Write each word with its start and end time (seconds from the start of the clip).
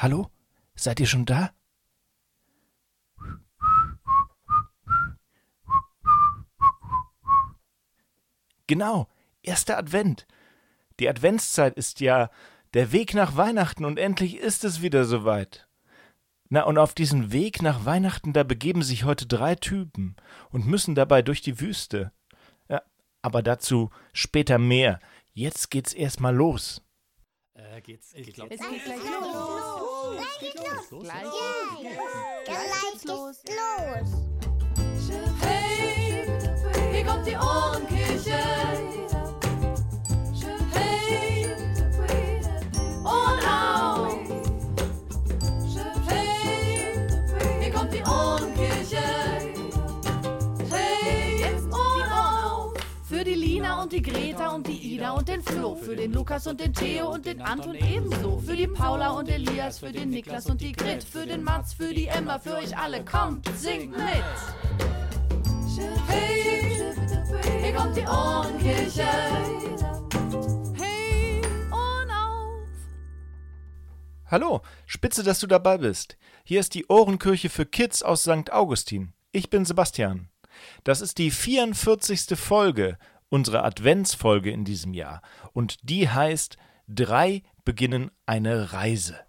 Hallo? 0.00 0.30
Seid 0.74 0.98
ihr 0.98 1.06
schon 1.06 1.26
da? 1.26 1.50
Genau, 8.66 9.08
erster 9.42 9.76
Advent. 9.76 10.26
Die 11.00 11.08
Adventszeit 11.10 11.76
ist 11.76 12.00
ja 12.00 12.30
der 12.72 12.92
Weg 12.92 13.12
nach 13.12 13.36
Weihnachten 13.36 13.84
und 13.84 13.98
endlich 13.98 14.38
ist 14.38 14.64
es 14.64 14.80
wieder 14.80 15.04
soweit. 15.04 15.68
Na, 16.48 16.62
und 16.62 16.78
auf 16.78 16.94
diesen 16.94 17.30
Weg 17.30 17.60
nach 17.60 17.84
Weihnachten, 17.84 18.32
da 18.32 18.42
begeben 18.42 18.82
sich 18.82 19.04
heute 19.04 19.26
drei 19.26 19.54
Typen 19.54 20.16
und 20.48 20.66
müssen 20.66 20.94
dabei 20.94 21.20
durch 21.20 21.42
die 21.42 21.60
Wüste. 21.60 22.10
Ja, 22.70 22.80
aber 23.20 23.42
dazu 23.42 23.90
später 24.14 24.56
mehr. 24.56 24.98
Jetzt 25.34 25.70
geht's 25.70 25.92
erstmal 25.92 26.34
los. 26.34 26.80
Äh, 27.54 27.80
geht's, 27.82 28.14
ich 28.14 28.32
glaub, 28.32 28.50
Es 28.50 28.60
geht 28.60 28.84
gleich 28.84 28.98
los. 28.98 29.89
Gleich 30.08 30.38
geht's 30.40 30.90
los. 30.90 31.02
Gleich 31.02 31.22
Gleich 32.44 32.92
geht's 32.92 33.04
los. 33.04 33.36
Hey, 35.40 36.26
hier 36.92 37.04
kommt 37.04 37.26
die 37.26 37.36
Ohrenkirche. 37.36 38.38
Die 54.00 54.10
Greta 54.10 54.54
und 54.54 54.66
die 54.66 54.94
Ida 54.94 55.10
und 55.10 55.28
den 55.28 55.42
Flo. 55.42 55.74
Für 55.74 55.94
den 55.94 56.12
Lukas 56.12 56.46
und 56.46 56.58
den 56.58 56.72
Theo 56.72 57.12
und 57.12 57.26
den 57.26 57.42
Anton 57.42 57.74
ebenso. 57.74 58.38
Für 58.38 58.56
die 58.56 58.66
Paula 58.66 59.10
und 59.10 59.28
Elias, 59.28 59.78
für 59.78 59.92
den 59.92 60.10
Niklas 60.10 60.46
und 60.46 60.60
die 60.60 60.72
Grit. 60.72 61.04
Für 61.04 61.26
den 61.26 61.42
Mats, 61.42 61.74
für 61.74 61.92
die 61.92 62.06
Emma, 62.06 62.38
für 62.38 62.54
euch 62.56 62.76
alle. 62.76 63.04
Kommt, 63.04 63.46
singt 63.58 63.90
mit. 63.90 64.24
Hey, 66.08 66.94
hier 67.62 67.74
kommt 67.74 67.96
die 67.96 68.06
Ohrenkirche. 68.06 69.06
Hey, 70.78 71.42
Ohren 71.70 72.10
auf. 72.10 72.68
Hallo, 74.30 74.62
spitze, 74.86 75.22
dass 75.22 75.40
du 75.40 75.46
dabei 75.46 75.78
bist. 75.78 76.16
Hier 76.44 76.60
ist 76.60 76.74
die 76.74 76.86
Ohrenkirche 76.88 77.50
für 77.50 77.66
Kids 77.66 78.02
aus 78.02 78.22
St. 78.22 78.50
Augustin. 78.50 79.12
Ich 79.32 79.50
bin 79.50 79.64
Sebastian. 79.64 80.30
Das 80.84 81.00
ist 81.00 81.18
die 81.18 81.30
44. 81.30 82.38
Folge 82.38 82.98
unserer 83.30 83.64
Adventsfolge 83.64 84.50
in 84.50 84.64
diesem 84.64 84.92
Jahr. 84.92 85.22
Und 85.52 85.88
die 85.88 86.08
heißt 86.10 86.58
Drei 86.92 87.44
beginnen 87.64 88.10
eine 88.26 88.72
Reise. 88.72 89.20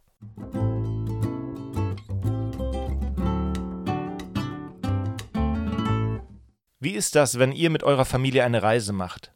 Wie 6.80 6.92
ist 6.92 7.14
das, 7.14 7.38
wenn 7.38 7.52
ihr 7.52 7.70
mit 7.70 7.84
eurer 7.84 8.06
Familie 8.06 8.44
eine 8.44 8.64
Reise 8.64 8.94
macht? 8.94 9.32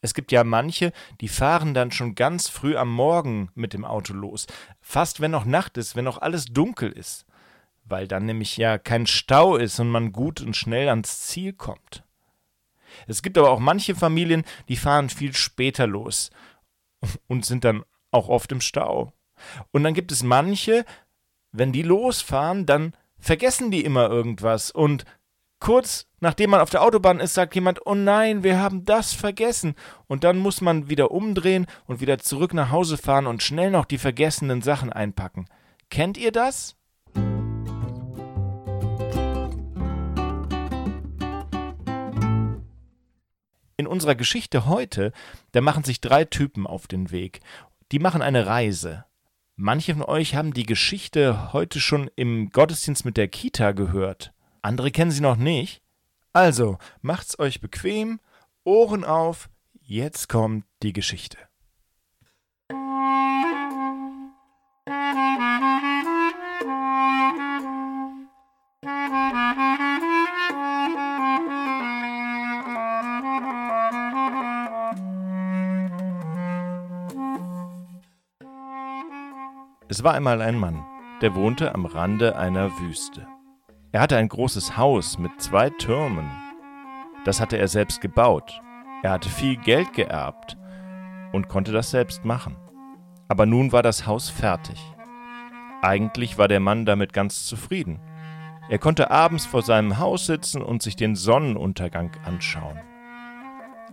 Es 0.00 0.14
gibt 0.14 0.30
ja 0.30 0.44
manche, 0.44 0.92
die 1.20 1.26
fahren 1.26 1.74
dann 1.74 1.90
schon 1.90 2.14
ganz 2.14 2.48
früh 2.48 2.76
am 2.76 2.92
Morgen 2.92 3.50
mit 3.56 3.72
dem 3.72 3.84
Auto 3.84 4.14
los, 4.14 4.46
fast 4.80 5.20
wenn 5.20 5.32
noch 5.32 5.44
Nacht 5.44 5.76
ist, 5.76 5.96
wenn 5.96 6.04
noch 6.04 6.22
alles 6.22 6.44
dunkel 6.44 6.92
ist, 6.92 7.26
weil 7.84 8.06
dann 8.06 8.26
nämlich 8.26 8.56
ja 8.56 8.78
kein 8.78 9.08
Stau 9.08 9.56
ist 9.56 9.80
und 9.80 9.90
man 9.90 10.12
gut 10.12 10.40
und 10.40 10.56
schnell 10.56 10.88
ans 10.88 11.22
Ziel 11.22 11.52
kommt. 11.52 12.04
Es 13.06 13.22
gibt 13.22 13.38
aber 13.38 13.50
auch 13.50 13.60
manche 13.60 13.94
Familien, 13.94 14.44
die 14.68 14.76
fahren 14.76 15.08
viel 15.08 15.34
später 15.34 15.86
los 15.86 16.30
und 17.26 17.44
sind 17.44 17.64
dann 17.64 17.84
auch 18.10 18.28
oft 18.28 18.50
im 18.52 18.60
Stau. 18.60 19.12
Und 19.70 19.84
dann 19.84 19.94
gibt 19.94 20.10
es 20.12 20.22
manche, 20.22 20.84
wenn 21.52 21.72
die 21.72 21.82
losfahren, 21.82 22.66
dann 22.66 22.94
vergessen 23.18 23.70
die 23.70 23.84
immer 23.84 24.08
irgendwas 24.08 24.70
und 24.70 25.04
kurz 25.60 26.08
nachdem 26.20 26.50
man 26.50 26.60
auf 26.60 26.70
der 26.70 26.82
Autobahn 26.82 27.20
ist, 27.20 27.34
sagt 27.34 27.54
jemand, 27.54 27.86
oh 27.86 27.94
nein, 27.94 28.42
wir 28.42 28.58
haben 28.58 28.84
das 28.84 29.12
vergessen. 29.12 29.74
Und 30.06 30.24
dann 30.24 30.38
muss 30.38 30.60
man 30.60 30.88
wieder 30.88 31.10
umdrehen 31.10 31.66
und 31.86 32.00
wieder 32.00 32.18
zurück 32.18 32.54
nach 32.54 32.70
Hause 32.70 32.96
fahren 32.96 33.26
und 33.26 33.42
schnell 33.42 33.70
noch 33.70 33.84
die 33.84 33.98
vergessenen 33.98 34.62
Sachen 34.62 34.92
einpacken. 34.92 35.46
Kennt 35.90 36.18
ihr 36.18 36.32
das? 36.32 36.76
In 43.80 43.86
unserer 43.86 44.16
Geschichte 44.16 44.66
heute, 44.66 45.12
da 45.52 45.60
machen 45.60 45.84
sich 45.84 46.00
drei 46.00 46.24
Typen 46.24 46.66
auf 46.66 46.88
den 46.88 47.12
Weg. 47.12 47.40
Die 47.92 48.00
machen 48.00 48.22
eine 48.22 48.44
Reise. 48.44 49.04
Manche 49.54 49.94
von 49.94 50.02
euch 50.02 50.34
haben 50.34 50.52
die 50.52 50.66
Geschichte 50.66 51.52
heute 51.52 51.78
schon 51.78 52.10
im 52.16 52.50
Gottesdienst 52.50 53.04
mit 53.04 53.16
der 53.16 53.28
Kita 53.28 53.70
gehört. 53.70 54.32
Andere 54.62 54.90
kennen 54.90 55.12
sie 55.12 55.20
noch 55.20 55.36
nicht. 55.36 55.80
Also, 56.32 56.78
macht's 57.02 57.38
euch 57.38 57.60
bequem, 57.60 58.18
Ohren 58.64 59.04
auf, 59.04 59.48
jetzt 59.80 60.28
kommt 60.28 60.64
die 60.82 60.92
Geschichte. 60.92 61.38
Es 79.90 80.04
war 80.04 80.12
einmal 80.12 80.42
ein 80.42 80.58
Mann, 80.58 80.84
der 81.22 81.34
wohnte 81.34 81.74
am 81.74 81.86
Rande 81.86 82.36
einer 82.36 82.78
Wüste. 82.78 83.26
Er 83.90 84.02
hatte 84.02 84.18
ein 84.18 84.28
großes 84.28 84.76
Haus 84.76 85.16
mit 85.18 85.40
zwei 85.40 85.70
Türmen. 85.70 86.30
Das 87.24 87.40
hatte 87.40 87.56
er 87.56 87.68
selbst 87.68 88.02
gebaut. 88.02 88.60
Er 89.02 89.12
hatte 89.12 89.30
viel 89.30 89.56
Geld 89.56 89.94
geerbt 89.94 90.58
und 91.32 91.48
konnte 91.48 91.72
das 91.72 91.90
selbst 91.90 92.26
machen. 92.26 92.54
Aber 93.28 93.46
nun 93.46 93.72
war 93.72 93.82
das 93.82 94.06
Haus 94.06 94.28
fertig. 94.28 94.78
Eigentlich 95.80 96.36
war 96.36 96.48
der 96.48 96.60
Mann 96.60 96.84
damit 96.84 97.14
ganz 97.14 97.46
zufrieden. 97.46 97.98
Er 98.68 98.78
konnte 98.78 99.10
abends 99.10 99.46
vor 99.46 99.62
seinem 99.62 99.98
Haus 99.98 100.26
sitzen 100.26 100.60
und 100.60 100.82
sich 100.82 100.96
den 100.96 101.16
Sonnenuntergang 101.16 102.10
anschauen. 102.26 102.78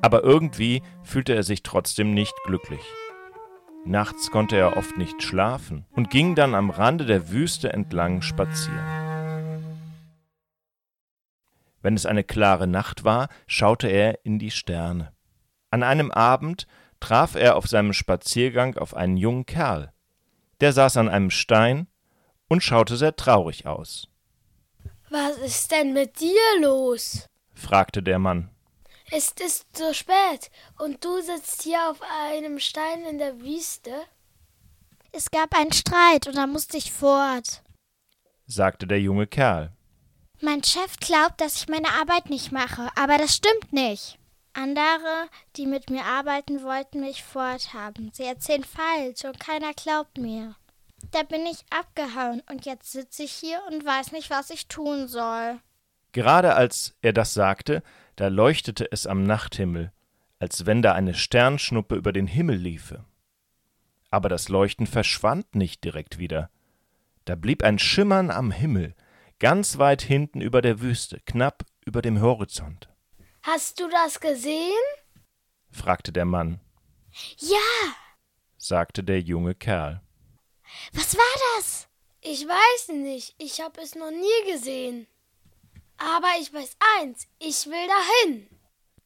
Aber 0.01 0.25
irgendwie 0.25 0.81
fühlte 1.03 1.33
er 1.33 1.43
sich 1.43 1.63
trotzdem 1.63 2.13
nicht 2.13 2.35
glücklich. 2.43 2.83
Nachts 3.87 4.31
konnte 4.31 4.57
er 4.57 4.77
oft 4.77 4.97
nicht 4.97 5.21
schlafen 5.21 5.85
und 5.91 6.09
ging 6.09 6.33
dann 6.33 6.55
am 6.55 6.71
Rande 6.71 7.05
der 7.05 7.29
Wüste 7.29 7.71
entlang 7.71 8.23
spazieren. 8.23 8.83
Wenn 11.83 11.93
es 11.93 12.07
eine 12.07 12.23
klare 12.23 12.65
Nacht 12.65 13.03
war, 13.03 13.29
schaute 13.45 13.87
er 13.87 14.25
in 14.25 14.39
die 14.39 14.49
Sterne. 14.49 15.13
An 15.69 15.83
einem 15.83 16.09
Abend 16.09 16.65
traf 16.99 17.35
er 17.35 17.55
auf 17.55 17.67
seinem 17.67 17.93
Spaziergang 17.93 18.75
auf 18.75 18.95
einen 18.95 19.17
jungen 19.17 19.45
Kerl. 19.45 19.93
Der 20.61 20.73
saß 20.73 20.97
an 20.97 21.07
einem 21.07 21.29
Stein 21.29 21.85
und 22.47 22.63
schaute 22.63 22.97
sehr 22.97 23.15
traurig 23.15 23.67
aus. 23.67 24.07
Was 25.11 25.37
ist 25.37 25.71
denn 25.71 25.93
mit 25.93 26.19
dir 26.19 26.61
los? 26.61 27.29
fragte 27.53 28.01
der 28.01 28.17
Mann. 28.17 28.49
Es 29.11 29.31
ist 29.39 29.77
so 29.77 29.93
spät 29.93 30.49
und 30.79 31.03
du 31.05 31.21
sitzt 31.21 31.61
hier 31.61 31.89
auf 31.89 31.99
einem 32.29 32.59
Stein 32.59 33.05
in 33.05 33.19
der 33.19 33.39
Wüste? 33.39 33.91
Es 35.11 35.29
gab 35.31 35.55
einen 35.55 35.71
Streit 35.71 36.27
und 36.27 36.35
da 36.35 36.47
musste 36.47 36.77
ich 36.77 36.91
fort. 36.91 37.61
sagte 38.47 38.87
der 38.87 38.99
junge 38.99 39.27
Kerl. 39.27 39.71
Mein 40.41 40.63
Chef 40.63 40.97
glaubt, 40.99 41.39
dass 41.39 41.55
ich 41.55 41.69
meine 41.69 41.89
Arbeit 41.89 42.29
nicht 42.29 42.51
mache, 42.51 42.89
aber 42.95 43.17
das 43.17 43.35
stimmt 43.35 43.71
nicht. 43.71 44.19
Andere, 44.53 45.29
die 45.55 45.65
mit 45.65 45.89
mir 45.89 46.03
arbeiten 46.03 46.63
wollten, 46.63 47.01
mich 47.01 47.23
forthaben. 47.23 48.11
Sie 48.13 48.23
erzählen 48.23 48.63
falsch 48.63 49.23
und 49.25 49.39
keiner 49.39 49.73
glaubt 49.73 50.17
mir. 50.17 50.55
Da 51.11 51.23
bin 51.23 51.45
ich 51.45 51.63
abgehauen 51.69 52.41
und 52.49 52.65
jetzt 52.65 52.91
sitze 52.91 53.23
ich 53.23 53.31
hier 53.31 53.61
und 53.69 53.85
weiß 53.85 54.11
nicht, 54.11 54.29
was 54.29 54.49
ich 54.49 54.67
tun 54.67 55.07
soll. 55.07 55.59
Gerade 56.11 56.55
als 56.55 56.95
er 57.01 57.13
das 57.13 57.33
sagte, 57.33 57.83
da 58.15 58.27
leuchtete 58.27 58.91
es 58.91 59.07
am 59.07 59.23
Nachthimmel, 59.23 59.91
als 60.39 60.65
wenn 60.65 60.81
da 60.81 60.93
eine 60.93 61.13
Sternschnuppe 61.13 61.95
über 61.95 62.13
den 62.13 62.27
Himmel 62.27 62.57
liefe. 62.57 63.05
Aber 64.09 64.29
das 64.29 64.49
Leuchten 64.49 64.87
verschwand 64.87 65.55
nicht 65.55 65.83
direkt 65.83 66.17
wieder. 66.17 66.49
Da 67.25 67.35
blieb 67.35 67.63
ein 67.63 67.79
Schimmern 67.79 68.31
am 68.31 68.51
Himmel, 68.51 68.95
ganz 69.39 69.77
weit 69.77 70.01
hinten 70.01 70.41
über 70.41 70.61
der 70.61 70.79
Wüste, 70.81 71.19
knapp 71.25 71.65
über 71.85 72.01
dem 72.01 72.21
Horizont. 72.21 72.89
Hast 73.43 73.79
du 73.79 73.89
das 73.89 74.19
gesehen? 74.19 74.71
fragte 75.71 76.11
der 76.13 76.25
Mann, 76.25 76.61
Ja, 77.37 77.57
sagte 78.57 79.03
der 79.03 79.21
junge 79.21 79.55
Kerl. 79.55 80.01
was 80.93 81.15
war 81.17 81.57
das? 81.57 81.87
Ich 82.21 82.45
weiß 82.47 82.89
nicht, 82.95 83.35
ich 83.37 83.61
habe 83.61 83.81
es 83.81 83.93
noch 83.95 84.09
nie 84.11 84.51
gesehen. 84.51 85.05
Aber 85.97 86.27
ich 86.39 86.53
weiß 86.53 86.75
eins, 86.99 87.27
ich 87.39 87.65
will 87.67 87.87
dahin. 87.87 88.49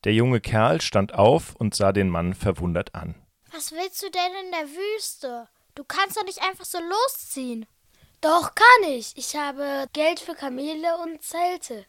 Der 0.03 0.13
junge 0.13 0.39
Kerl 0.39 0.81
stand 0.81 1.13
auf 1.13 1.56
und 1.56 1.75
sah 1.75 1.91
den 1.91 2.09
Mann 2.09 2.33
verwundert 2.33 2.95
an. 2.95 3.15
Was 3.51 3.71
willst 3.71 4.01
du 4.01 4.09
denn 4.09 4.45
in 4.45 4.51
der 4.51 4.69
Wüste? 4.69 5.50
Du 5.75 5.83
kannst 5.83 6.18
doch 6.18 6.25
nicht 6.25 6.41
einfach 6.41 6.65
so 6.65 6.80
losziehen. 6.80 7.65
Doch 8.21 8.53
kann 8.53 8.89
ich. 8.89 9.18
Ich 9.18 9.36
habe 9.36 9.88
Geld 9.94 10.19
für 10.19 10.36
Kamele 10.36 10.97
und 10.97 11.24
Zelte. 11.24 11.86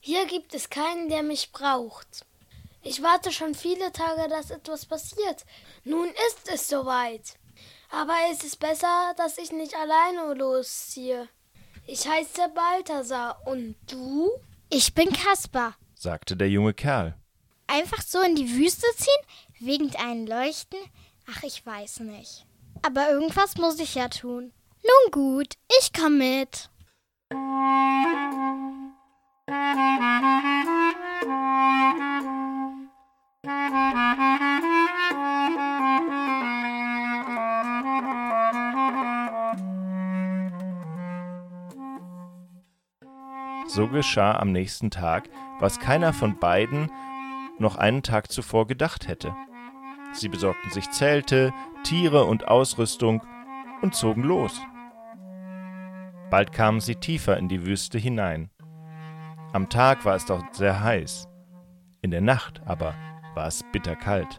Hier 0.00 0.26
gibt 0.26 0.54
es 0.54 0.70
keinen, 0.70 1.08
der 1.08 1.22
mich 1.22 1.50
braucht. 1.52 2.24
Ich 2.82 3.02
warte 3.02 3.32
schon 3.32 3.54
viele 3.54 3.90
Tage, 3.92 4.28
dass 4.28 4.50
etwas 4.50 4.86
passiert. 4.86 5.44
Nun 5.84 6.08
ist 6.28 6.48
es 6.52 6.68
soweit. 6.68 7.36
Aber 7.90 8.14
es 8.30 8.44
ist 8.44 8.58
besser, 8.60 9.14
dass 9.16 9.38
ich 9.38 9.50
nicht 9.50 9.74
alleine 9.74 10.34
losziehe. 10.34 11.28
Ich 11.86 12.06
heiße 12.06 12.48
Balthasar. 12.54 13.46
Und 13.46 13.76
du? 13.90 14.30
Ich 14.70 14.94
bin 14.94 15.12
Kaspar. 15.12 15.74
sagte 15.94 16.36
der 16.36 16.50
junge 16.50 16.74
Kerl. 16.74 17.14
Einfach 17.68 18.02
so 18.02 18.20
in 18.20 18.34
die 18.36 18.50
Wüste 18.56 18.86
ziehen? 18.96 19.66
Wegen 19.66 19.94
einem 19.96 20.26
Leuchten? 20.26 20.78
Ach, 21.30 21.42
ich 21.42 21.64
weiß 21.64 22.00
nicht. 22.00 22.44
Aber 22.82 23.08
irgendwas 23.10 23.56
muss 23.56 23.78
ich 23.78 23.94
ja 23.94 24.08
tun. 24.08 24.52
Nun 24.82 25.12
gut, 25.12 25.54
ich 25.80 25.92
komm 25.92 26.18
mit. 26.18 26.68
So 43.76 43.88
geschah 43.88 44.38
am 44.38 44.52
nächsten 44.52 44.90
Tag, 44.90 45.28
was 45.60 45.78
keiner 45.78 46.14
von 46.14 46.38
beiden 46.38 46.90
noch 47.58 47.76
einen 47.76 48.02
Tag 48.02 48.32
zuvor 48.32 48.66
gedacht 48.66 49.06
hätte. 49.06 49.36
Sie 50.14 50.30
besorgten 50.30 50.70
sich 50.70 50.90
Zelte, 50.92 51.52
Tiere 51.82 52.24
und 52.24 52.48
Ausrüstung 52.48 53.20
und 53.82 53.94
zogen 53.94 54.22
los. 54.22 54.62
Bald 56.30 56.52
kamen 56.52 56.80
sie 56.80 56.94
tiefer 56.94 57.36
in 57.36 57.50
die 57.50 57.66
Wüste 57.66 57.98
hinein. 57.98 58.48
Am 59.52 59.68
Tag 59.68 60.06
war 60.06 60.16
es 60.16 60.24
dort 60.24 60.54
sehr 60.54 60.82
heiß, 60.82 61.28
in 62.00 62.10
der 62.10 62.22
Nacht 62.22 62.62
aber 62.64 62.94
war 63.34 63.46
es 63.46 63.62
bitterkalt. 63.72 64.38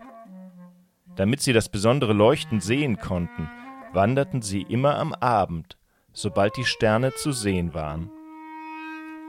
Damit 1.16 1.42
sie 1.42 1.54
das 1.54 1.70
besondere 1.70 2.14
Leuchten 2.14 2.60
sehen 2.60 2.98
konnten, 2.98 3.48
wanderten 3.94 4.42
sie 4.42 4.64
immer 4.64 4.98
am 4.98 5.14
Abend, 5.14 5.78
sobald 6.12 6.58
die 6.58 6.66
Sterne 6.66 7.14
zu 7.14 7.32
sehen 7.32 7.76
waren. 7.76 8.10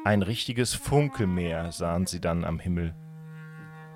Ein 0.04 0.22
richtiges 0.22 0.74
Funkelmeer 0.74 1.72
sahen 1.72 2.06
sie 2.06 2.20
dann 2.20 2.44
am 2.44 2.58
Himmel 2.58 2.94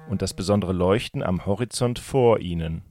und 0.09 0.21
das 0.21 0.35
besondere 0.35 0.73
Leuchten 0.73 1.23
am 1.23 1.47
Horizont 1.47 1.99
vor 1.99 2.41
ihnen, 2.41 2.83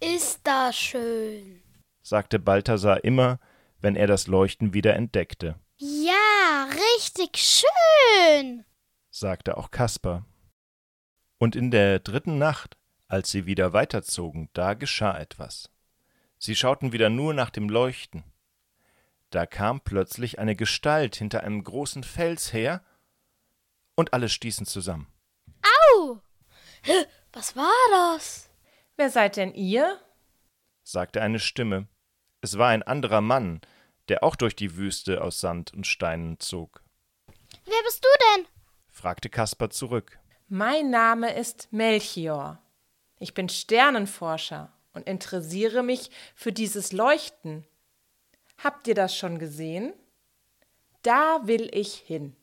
Ist 0.00 0.40
das 0.44 0.76
schön. 0.76 1.60
sagte 2.02 2.38
Balthasar 2.38 3.04
immer, 3.04 3.38
wenn 3.80 3.94
er 3.94 4.06
das 4.06 4.26
Leuchten 4.26 4.74
wieder 4.74 4.94
entdeckte, 4.96 5.56
Ja, 5.76 6.66
richtig 6.72 7.36
schön. 7.36 8.64
sagte 9.10 9.56
auch 9.56 9.70
Kaspar. 9.70 10.24
Und 11.38 11.54
in 11.54 11.70
der 11.70 12.00
dritten 12.00 12.38
Nacht, 12.38 12.76
als 13.06 13.30
sie 13.30 13.46
wieder 13.46 13.72
weiterzogen, 13.72 14.48
da 14.54 14.74
geschah 14.74 15.16
etwas. 15.16 15.70
Sie 16.38 16.56
schauten 16.56 16.92
wieder 16.92 17.10
nur 17.10 17.32
nach 17.34 17.50
dem 17.50 17.68
Leuchten. 17.68 18.24
Da 19.30 19.46
kam 19.46 19.80
plötzlich 19.80 20.38
eine 20.38 20.56
Gestalt 20.56 21.16
hinter 21.16 21.42
einem 21.42 21.62
großen 21.62 22.04
Fels 22.04 22.52
her, 22.52 22.82
und 23.94 24.12
alle 24.12 24.28
stießen 24.28 24.64
zusammen. 24.64 25.12
Au! 25.62 26.20
Was 27.32 27.56
war 27.56 27.72
das? 27.90 28.48
Wer 28.96 29.10
seid 29.10 29.36
denn 29.36 29.54
ihr? 29.54 30.00
sagte 30.82 31.20
eine 31.20 31.40
Stimme. 31.40 31.88
Es 32.40 32.56
war 32.56 32.68
ein 32.68 32.82
anderer 32.84 33.20
Mann, 33.20 33.60
der 34.08 34.22
auch 34.22 34.36
durch 34.36 34.54
die 34.56 34.76
Wüste 34.76 35.22
aus 35.22 35.40
Sand 35.40 35.74
und 35.74 35.86
Steinen 35.86 36.38
zog, 36.40 36.82
Wer 37.64 37.82
bist 37.84 38.04
du 38.04 38.08
denn? 38.36 38.46
fragte 38.90 39.28
Kaspar 39.28 39.70
zurück. 39.70 40.18
Mein 40.48 40.90
Name 40.90 41.34
ist 41.34 41.72
Melchior. 41.72 42.62
Ich 43.18 43.34
bin 43.34 43.48
Sternenforscher 43.48 44.72
und 44.92 45.06
interessiere 45.06 45.82
mich 45.82 46.10
für 46.34 46.52
dieses 46.52 46.92
Leuchten. 46.92 47.66
Habt 48.58 48.88
ihr 48.88 48.94
das 48.94 49.16
schon 49.16 49.38
gesehen? 49.38 49.92
Da 51.02 51.40
will 51.44 51.70
ich 51.72 51.94
hin. 51.94 52.36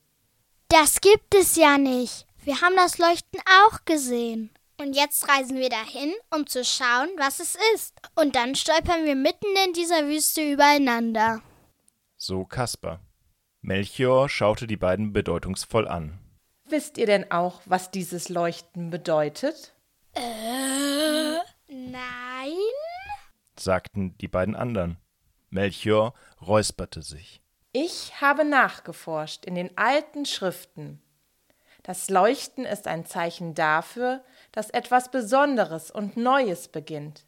Das 0.69 1.01
gibt 1.01 1.35
es 1.35 1.55
ja 1.55 1.77
nicht. 1.77 2.25
Wir 2.43 2.61
haben 2.61 2.75
das 2.75 2.97
Leuchten 2.97 3.39
auch 3.63 3.85
gesehen. 3.85 4.49
Und 4.77 4.95
jetzt 4.95 5.27
reisen 5.29 5.57
wir 5.57 5.69
dahin, 5.69 6.13
um 6.33 6.47
zu 6.47 6.63
schauen, 6.63 7.09
was 7.17 7.39
es 7.39 7.57
ist. 7.75 7.95
Und 8.15 8.35
dann 8.35 8.55
stolpern 8.55 9.05
wir 9.05 9.15
mitten 9.15 9.47
in 9.65 9.73
dieser 9.73 10.07
Wüste 10.07 10.41
übereinander. 10.51 11.41
So 12.17 12.45
Kaspar. 12.45 12.99
Melchior 13.61 14.29
schaute 14.29 14.67
die 14.67 14.77
beiden 14.77 15.11
bedeutungsvoll 15.11 15.87
an. 15.87 16.19
Wisst 16.65 16.97
ihr 16.97 17.05
denn 17.05 17.31
auch, 17.31 17.61
was 17.65 17.91
dieses 17.91 18.29
Leuchten 18.29 18.89
bedeutet? 18.89 19.73
Äh, 20.13 21.37
nein? 21.67 22.53
sagten 23.57 24.17
die 24.19 24.27
beiden 24.27 24.55
anderen. 24.55 24.97
Melchior 25.55 26.13
räusperte 26.45 27.01
sich. 27.01 27.41
Ich 27.71 28.21
habe 28.21 28.45
nachgeforscht 28.45 29.45
in 29.45 29.55
den 29.55 29.75
alten 29.77 30.25
Schriften. 30.25 31.01
Das 31.81 32.09
Leuchten 32.09 32.65
ist 32.65 32.87
ein 32.87 33.05
Zeichen 33.05 33.55
dafür, 33.55 34.23
dass 34.51 34.69
etwas 34.69 35.09
Besonderes 35.09 35.91
und 35.91 36.17
Neues 36.17 36.67
beginnt. 36.67 37.25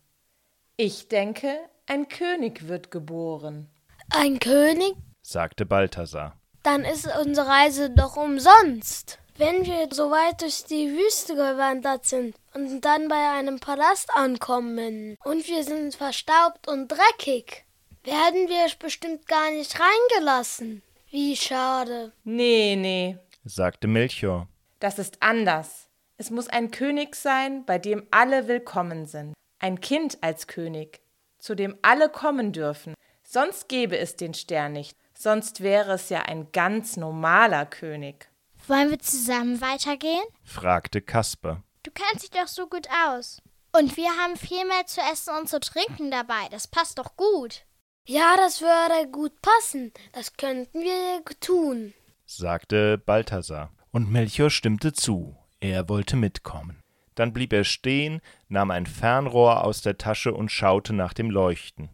Ich 0.77 1.07
denke, 1.07 1.57
ein 1.87 2.07
König 2.07 2.67
wird 2.67 2.91
geboren. 2.91 3.69
Ein 4.09 4.39
König? 4.39 4.95
sagte 5.21 5.65
Balthasar. 5.65 6.39
Dann 6.63 6.85
ist 6.85 7.07
unsere 7.23 7.47
Reise 7.47 7.89
doch 7.89 8.17
umsonst. 8.17 9.19
Wenn 9.37 9.65
wir 9.65 9.87
so 9.91 10.09
weit 10.09 10.41
durch 10.41 10.63
die 10.63 10.91
Wüste 10.91 11.35
gewandert 11.35 12.05
sind 12.05 12.35
und 12.55 12.81
dann 12.81 13.07
bei 13.07 13.29
einem 13.37 13.59
Palast 13.59 14.09
ankommen 14.15 15.15
und 15.23 15.47
wir 15.47 15.63
sind 15.63 15.93
verstaubt 15.93 16.67
und 16.67 16.87
dreckig, 16.87 17.66
werden 18.07 18.47
wir 18.47 18.65
bestimmt 18.79 19.27
gar 19.27 19.51
nicht 19.51 19.77
reingelassen. 19.79 20.81
Wie 21.11 21.35
schade. 21.35 22.13
Nee, 22.23 22.75
nee, 22.77 23.17
sagte 23.43 23.87
Melchior. 23.87 24.47
das 24.79 24.97
ist 24.97 25.21
anders. 25.21 25.89
Es 26.17 26.31
muss 26.31 26.47
ein 26.47 26.71
König 26.71 27.15
sein, 27.15 27.65
bei 27.65 27.77
dem 27.77 28.07
alle 28.09 28.47
willkommen 28.47 29.05
sind. 29.05 29.33
Ein 29.59 29.81
Kind 29.81 30.17
als 30.21 30.47
König, 30.47 31.01
zu 31.37 31.53
dem 31.53 31.77
alle 31.81 32.09
kommen 32.09 32.53
dürfen. 32.53 32.93
Sonst 33.23 33.67
gäbe 33.67 33.97
es 33.97 34.15
den 34.15 34.33
Stern 34.33 34.73
nicht. 34.73 34.97
Sonst 35.13 35.61
wäre 35.61 35.93
es 35.93 36.09
ja 36.09 36.21
ein 36.23 36.51
ganz 36.53 36.95
normaler 36.95 37.65
König. 37.65 38.29
Wollen 38.67 38.89
wir 38.89 38.99
zusammen 38.99 39.59
weitergehen? 39.61 40.23
fragte 40.43 41.01
Kaspar. 41.01 41.61
Du 41.83 41.91
kennst 41.91 42.23
dich 42.23 42.31
doch 42.31 42.47
so 42.47 42.67
gut 42.67 42.87
aus. 43.07 43.41
Und 43.77 43.97
wir 43.97 44.09
haben 44.17 44.37
viel 44.37 44.65
mehr 44.65 44.85
zu 44.85 45.01
essen 45.01 45.35
und 45.37 45.49
zu 45.49 45.59
trinken 45.59 46.09
dabei. 46.09 46.47
Das 46.51 46.67
passt 46.67 46.99
doch 46.99 47.15
gut. 47.15 47.65
Ja, 48.09 48.35
das 48.37 48.61
würde 48.61 49.11
gut 49.11 49.33
passen. 49.41 49.91
Das 50.13 50.33
könnten 50.37 50.79
wir 50.79 51.23
tun. 51.41 51.93
sagte 52.25 52.97
Balthasar. 52.97 53.71
Und 53.91 54.09
Melchior 54.09 54.49
stimmte 54.49 54.93
zu. 54.93 55.35
Er 55.59 55.89
wollte 55.89 56.15
mitkommen. 56.15 56.81
Dann 57.15 57.33
blieb 57.33 57.51
er 57.51 57.63
stehen, 57.63 58.21
nahm 58.47 58.71
ein 58.71 58.85
Fernrohr 58.85 59.63
aus 59.63 59.81
der 59.81 59.97
Tasche 59.97 60.33
und 60.33 60.51
schaute 60.51 60.93
nach 60.93 61.13
dem 61.13 61.29
Leuchten. 61.31 61.89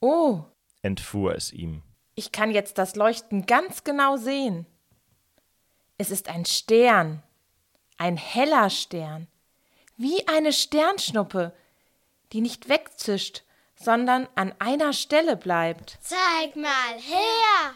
Oh, 0.00 0.44
Entfuhr 0.82 1.34
es 1.34 1.52
ihm. 1.52 1.82
ich 2.14 2.30
kann 2.30 2.50
jetzt 2.52 2.78
das 2.78 2.94
Leuchten 2.94 3.46
ganz 3.46 3.82
genau 3.82 4.16
sehen. 4.16 4.66
Es 5.98 6.10
ist 6.10 6.28
ein 6.28 6.44
Stern, 6.44 7.22
ein 7.96 8.16
heller 8.16 8.70
Stern, 8.70 9.26
wie 9.96 10.26
eine 10.28 10.52
Sternschnuppe, 10.52 11.52
die 12.32 12.40
nicht 12.42 12.68
wegzischt, 12.68 13.42
sondern 13.78 14.26
an 14.34 14.54
einer 14.58 14.92
Stelle 14.92 15.36
bleibt. 15.36 15.98
Zeig 16.00 16.56
mal 16.56 16.94
her. 16.98 17.74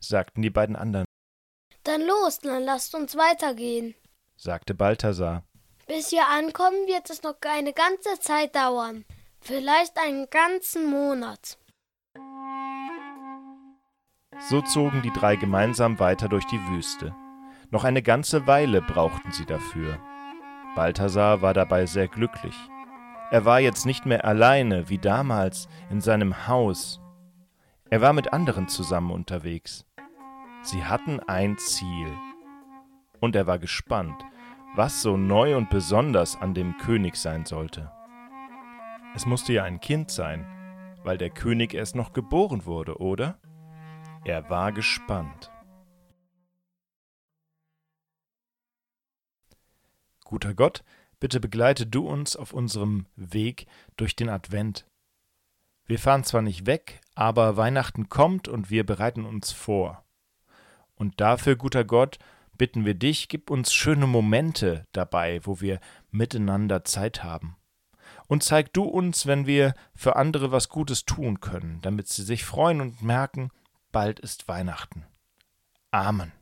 sagten 0.00 0.42
die 0.42 0.50
beiden 0.50 0.76
anderen, 0.76 1.06
Dann 1.84 2.02
los, 2.02 2.38
dann 2.40 2.64
lasst 2.64 2.94
uns 2.94 3.16
weitergehen. 3.16 3.94
sagte 4.36 4.74
Balthasar. 4.74 5.44
Bis 5.86 6.12
wir 6.12 6.26
ankommen, 6.28 6.86
wird 6.86 7.10
es 7.10 7.22
noch 7.22 7.36
eine 7.46 7.72
ganze 7.74 8.18
Zeit 8.20 8.56
dauern. 8.56 9.04
Vielleicht 9.40 9.98
einen 9.98 10.28
ganzen 10.30 10.86
Monat. 10.90 11.58
So 14.48 14.62
zogen 14.62 15.02
die 15.02 15.12
drei 15.12 15.36
gemeinsam 15.36 15.98
weiter 15.98 16.28
durch 16.28 16.46
die 16.46 16.60
Wüste. 16.68 17.14
Noch 17.70 17.84
eine 17.84 18.02
ganze 18.02 18.46
Weile 18.46 18.80
brauchten 18.82 19.30
sie 19.32 19.44
dafür. 19.44 19.98
Balthasar 20.74 21.42
war 21.42 21.54
dabei 21.54 21.86
sehr 21.86 22.08
glücklich. 22.08 22.54
Er 23.30 23.44
war 23.44 23.58
jetzt 23.60 23.86
nicht 23.86 24.06
mehr 24.06 24.24
alleine 24.24 24.88
wie 24.88 24.98
damals 24.98 25.68
in 25.90 26.00
seinem 26.00 26.46
Haus. 26.46 27.00
Er 27.90 28.00
war 28.00 28.12
mit 28.12 28.32
anderen 28.32 28.68
zusammen 28.68 29.10
unterwegs. 29.10 29.86
Sie 30.62 30.84
hatten 30.84 31.20
ein 31.20 31.58
Ziel. 31.58 32.12
Und 33.20 33.34
er 33.34 33.46
war 33.46 33.58
gespannt, 33.58 34.24
was 34.74 35.02
so 35.02 35.16
neu 35.16 35.56
und 35.56 35.70
besonders 35.70 36.36
an 36.36 36.54
dem 36.54 36.76
König 36.78 37.16
sein 37.16 37.44
sollte. 37.46 37.90
Es 39.14 39.26
musste 39.26 39.52
ja 39.52 39.64
ein 39.64 39.80
Kind 39.80 40.10
sein, 40.10 40.46
weil 41.02 41.18
der 41.18 41.30
König 41.30 41.74
erst 41.74 41.94
noch 41.94 42.12
geboren 42.12 42.66
wurde, 42.66 42.98
oder? 42.98 43.38
Er 44.24 44.50
war 44.50 44.72
gespannt. 44.72 45.50
Guter 50.24 50.54
Gott, 50.54 50.82
bitte 51.24 51.40
begleite 51.40 51.86
du 51.86 52.06
uns 52.06 52.36
auf 52.36 52.52
unserem 52.52 53.06
Weg 53.16 53.66
durch 53.96 54.14
den 54.14 54.28
Advent. 54.28 54.84
Wir 55.86 55.98
fahren 55.98 56.22
zwar 56.22 56.42
nicht 56.42 56.66
weg, 56.66 57.00
aber 57.14 57.56
Weihnachten 57.56 58.10
kommt 58.10 58.46
und 58.46 58.68
wir 58.68 58.84
bereiten 58.84 59.24
uns 59.24 59.50
vor. 59.50 60.04
Und 60.96 61.22
dafür, 61.22 61.56
guter 61.56 61.82
Gott, 61.82 62.18
bitten 62.58 62.84
wir 62.84 62.92
dich, 62.92 63.28
gib 63.28 63.50
uns 63.50 63.72
schöne 63.72 64.06
Momente 64.06 64.84
dabei, 64.92 65.40
wo 65.44 65.62
wir 65.62 65.80
miteinander 66.10 66.84
Zeit 66.84 67.24
haben. 67.24 67.56
Und 68.26 68.42
zeig 68.42 68.74
du 68.74 68.82
uns, 68.82 69.24
wenn 69.24 69.46
wir 69.46 69.72
für 69.94 70.16
andere 70.16 70.52
was 70.52 70.68
Gutes 70.68 71.06
tun 71.06 71.40
können, 71.40 71.78
damit 71.80 72.06
sie 72.08 72.22
sich 72.22 72.44
freuen 72.44 72.82
und 72.82 73.00
merken, 73.00 73.48
bald 73.92 74.20
ist 74.20 74.46
Weihnachten. 74.46 75.06
Amen. 75.90 76.32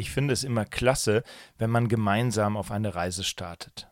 Ich 0.00 0.10
finde 0.10 0.32
es 0.32 0.44
immer 0.44 0.64
klasse, 0.64 1.22
wenn 1.58 1.68
man 1.68 1.86
gemeinsam 1.86 2.56
auf 2.56 2.70
eine 2.70 2.94
Reise 2.94 3.22
startet. 3.22 3.86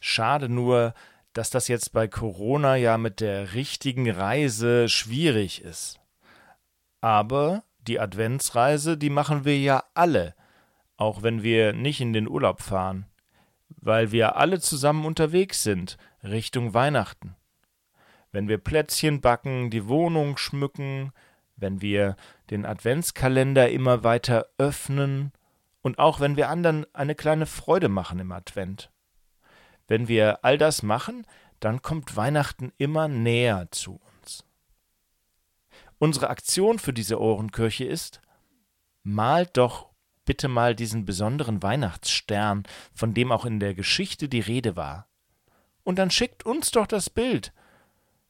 Schade 0.00 0.48
nur, 0.48 0.94
dass 1.32 1.50
das 1.50 1.66
jetzt 1.66 1.92
bei 1.92 2.06
Corona 2.06 2.76
ja 2.76 2.98
mit 2.98 3.18
der 3.18 3.52
richtigen 3.54 4.08
Reise 4.08 4.88
schwierig 4.88 5.60
ist. 5.62 5.98
Aber 7.00 7.64
die 7.80 7.98
Adventsreise, 7.98 8.96
die 8.96 9.10
machen 9.10 9.44
wir 9.44 9.58
ja 9.58 9.82
alle, 9.92 10.36
auch 10.96 11.24
wenn 11.24 11.42
wir 11.42 11.72
nicht 11.72 12.00
in 12.00 12.12
den 12.12 12.28
Urlaub 12.28 12.62
fahren, 12.62 13.04
weil 13.70 14.12
wir 14.12 14.36
alle 14.36 14.60
zusammen 14.60 15.04
unterwegs 15.04 15.64
sind, 15.64 15.98
Richtung 16.22 16.74
Weihnachten. 16.74 17.34
Wenn 18.30 18.46
wir 18.46 18.58
Plätzchen 18.58 19.20
backen, 19.20 19.70
die 19.70 19.88
Wohnung 19.88 20.36
schmücken, 20.36 21.12
wenn 21.58 21.82
wir 21.82 22.16
den 22.50 22.64
Adventskalender 22.64 23.68
immer 23.70 24.04
weiter 24.04 24.46
öffnen 24.58 25.32
und 25.82 25.98
auch 25.98 26.20
wenn 26.20 26.36
wir 26.36 26.48
anderen 26.48 26.86
eine 26.94 27.14
kleine 27.14 27.46
Freude 27.46 27.88
machen 27.88 28.18
im 28.18 28.32
Advent. 28.32 28.90
Wenn 29.86 30.08
wir 30.08 30.44
all 30.44 30.58
das 30.58 30.82
machen, 30.82 31.26
dann 31.60 31.82
kommt 31.82 32.16
Weihnachten 32.16 32.72
immer 32.78 33.08
näher 33.08 33.68
zu 33.70 34.00
uns. 34.20 34.44
Unsere 35.98 36.30
Aktion 36.30 36.78
für 36.78 36.92
diese 36.92 37.20
Ohrenkirche 37.20 37.84
ist, 37.84 38.20
malt 39.02 39.56
doch 39.56 39.88
bitte 40.24 40.48
mal 40.48 40.74
diesen 40.74 41.06
besonderen 41.06 41.62
Weihnachtsstern, 41.62 42.64
von 42.92 43.14
dem 43.14 43.32
auch 43.32 43.46
in 43.46 43.60
der 43.60 43.74
Geschichte 43.74 44.28
die 44.28 44.40
Rede 44.40 44.76
war. 44.76 45.08
Und 45.82 45.98
dann 45.98 46.10
schickt 46.10 46.44
uns 46.44 46.70
doch 46.70 46.86
das 46.86 47.08
Bild. 47.08 47.52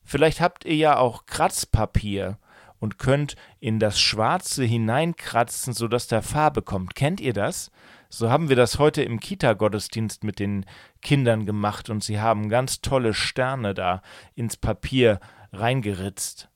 Vielleicht 0.05 0.41
habt 0.41 0.65
ihr 0.65 0.77
ja 0.77 0.97
auch 0.97 1.27
Kratzpapier 1.27 2.39
und 2.79 2.99
könnt 2.99 3.37
in 3.61 3.79
das 3.79 4.01
Schwarze 4.01 4.65
hineinkratzen, 4.65 5.73
sodass 5.73 6.07
da 6.09 6.23
Farbe 6.23 6.63
kommt. 6.63 6.95
Kennt 6.95 7.21
ihr 7.21 7.33
das? 7.33 7.71
So 8.09 8.31
haben 8.31 8.49
wir 8.49 8.57
das 8.57 8.79
heute 8.79 9.03
im 9.03 9.21
Kita-Gottesdienst 9.21 10.25
mit 10.25 10.39
den 10.39 10.65
Kindern 11.03 11.45
gemacht 11.45 11.91
und 11.91 12.03
sie 12.03 12.21
haben 12.21 12.49
ganz 12.49 12.81
tolle 12.81 13.13
Sterne 13.13 13.75
da 13.75 14.03
ins 14.35 14.57
Papier 14.57 15.21
reingeritzt. 15.53 16.49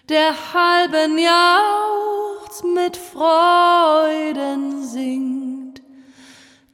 der 0.09 0.33
halben 0.53 1.17
Jauchz 1.17 2.63
mit 2.63 2.97
Freuden 2.97 4.83
singt 4.83 5.40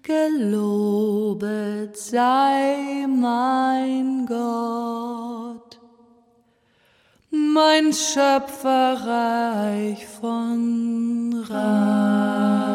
Gelobet 0.07 1.97
sei 1.97 3.05
mein 3.09 4.25
Gott, 4.25 5.81
mein 7.29 7.91
Schöpferreich 7.91 10.07
von 10.07 11.43
Rat. 11.49 12.66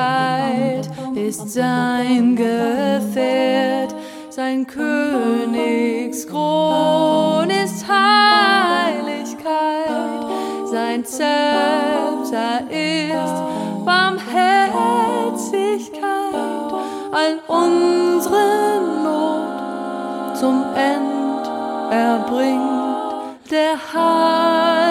Sanftmütigkeit 0.00 0.88
ist 1.16 1.50
sein 1.50 2.36
Gefährt, 2.36 3.94
sein 4.30 4.66
Königskron 4.66 7.50
ist 7.50 7.86
Heiligkeit, 7.88 9.48
sein 10.70 11.04
Zepter 11.04 12.62
ist 12.70 13.42
Barmherzigkeit, 13.84 16.72
all 17.12 17.38
unsere 17.48 18.80
Not 19.02 20.38
zum 20.38 20.64
End 20.74 21.46
erbringt, 21.90 23.50
der 23.50 23.76
halben 23.92 24.89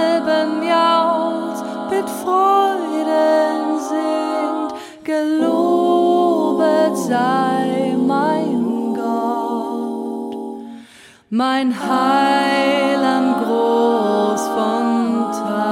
gelobet 6.89 6.97
sei 6.97 7.95
mein 7.95 8.93
Gott, 8.95 10.35
mein 11.29 11.73
Heiland 11.79 13.43
groß 13.45 14.41
von 14.47 15.31
Tat. 15.31 15.69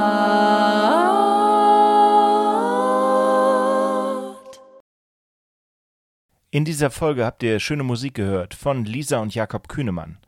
In 6.50 6.64
dieser 6.64 6.90
Folge 6.90 7.24
habt 7.26 7.42
ihr 7.42 7.60
schöne 7.60 7.82
Musik 7.82 8.14
gehört 8.14 8.54
von 8.54 8.84
Lisa 8.84 9.18
und 9.18 9.34
Jakob 9.34 9.68
Kühnemann. 9.68 10.18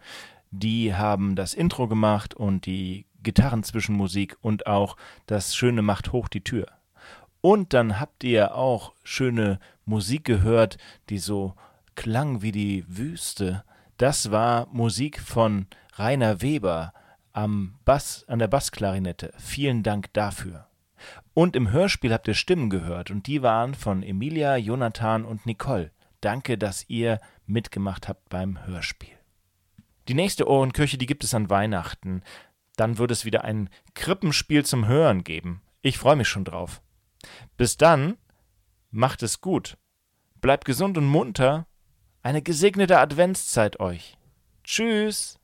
Die 0.50 0.94
haben 0.94 1.36
das 1.36 1.54
Intro 1.54 1.86
gemacht 1.88 2.34
und 2.34 2.66
die 2.66 3.06
Gitarrenzwischenmusik 3.22 4.36
und 4.40 4.66
auch 4.66 4.96
das 5.26 5.54
schöne 5.54 5.82
Macht 5.82 6.12
hoch 6.12 6.28
die 6.28 6.42
Tür. 6.42 6.79
Und 7.40 7.72
dann 7.72 7.98
habt 7.98 8.22
ihr 8.24 8.54
auch 8.54 8.92
schöne 9.02 9.58
Musik 9.84 10.24
gehört, 10.24 10.76
die 11.08 11.18
so 11.18 11.54
klang 11.94 12.42
wie 12.42 12.52
die 12.52 12.84
Wüste. 12.88 13.64
Das 13.96 14.30
war 14.30 14.66
Musik 14.72 15.20
von 15.20 15.66
Rainer 15.94 16.42
Weber, 16.42 16.92
am 17.32 17.74
Bass, 17.84 18.24
an 18.28 18.38
der 18.38 18.48
Bassklarinette. 18.48 19.32
Vielen 19.38 19.82
Dank 19.82 20.12
dafür. 20.12 20.66
Und 21.34 21.56
im 21.56 21.70
Hörspiel 21.70 22.12
habt 22.12 22.28
ihr 22.28 22.34
Stimmen 22.34 22.70
gehört 22.70 23.10
und 23.10 23.26
die 23.26 23.42
waren 23.42 23.74
von 23.74 24.02
Emilia, 24.02 24.56
Jonathan 24.56 25.24
und 25.24 25.46
Nicole. 25.46 25.90
Danke, 26.20 26.58
dass 26.58 26.88
ihr 26.88 27.20
mitgemacht 27.46 28.08
habt 28.08 28.28
beim 28.28 28.66
Hörspiel. 28.66 29.16
Die 30.08 30.14
nächste 30.14 30.48
Ohrenkirche, 30.48 30.98
die 30.98 31.06
gibt 31.06 31.24
es 31.24 31.34
an 31.34 31.48
Weihnachten. 31.48 32.22
Dann 32.76 32.98
wird 32.98 33.10
es 33.10 33.24
wieder 33.24 33.44
ein 33.44 33.70
Krippenspiel 33.94 34.64
zum 34.64 34.86
Hören 34.86 35.24
geben. 35.24 35.62
Ich 35.82 35.98
freue 35.98 36.16
mich 36.16 36.28
schon 36.28 36.44
drauf. 36.44 36.82
Bis 37.56 37.76
dann, 37.76 38.16
macht 38.90 39.22
es 39.22 39.40
gut. 39.40 39.76
Bleibt 40.40 40.64
gesund 40.64 40.96
und 40.98 41.06
munter. 41.06 41.66
Eine 42.22 42.42
gesegnete 42.42 42.98
Adventszeit 42.98 43.80
euch. 43.80 44.16
Tschüss. 44.64 45.39